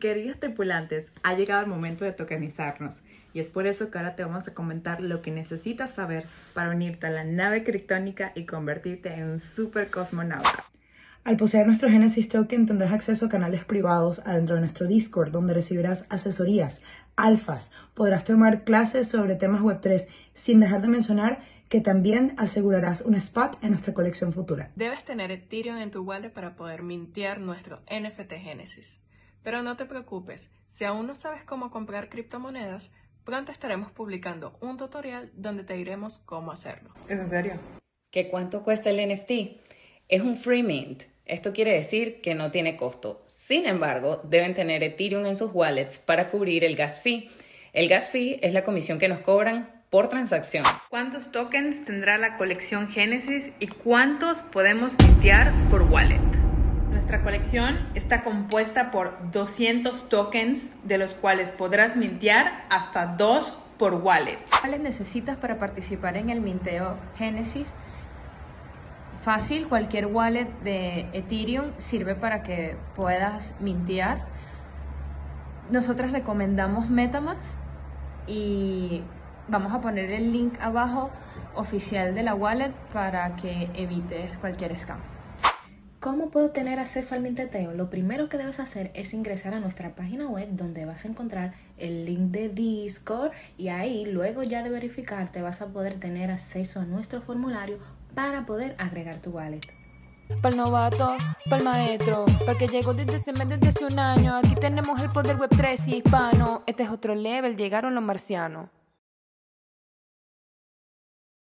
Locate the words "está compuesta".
57.94-58.90